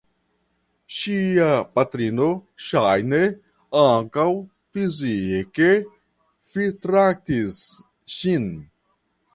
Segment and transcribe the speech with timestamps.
[0.99, 1.49] Ŝia
[1.79, 2.29] patrino
[2.69, 3.19] ŝajne
[3.83, 4.27] ankaŭ
[4.77, 5.71] fizike
[6.55, 7.63] fitraktis
[8.19, 8.53] ŝin.